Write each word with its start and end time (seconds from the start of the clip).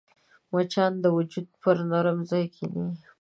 مچان 0.51 0.93
د 1.03 1.05
وجود 1.17 1.47
پر 1.61 1.77
نرم 1.91 2.19
ځای 2.29 2.45
کښېني 2.53 2.87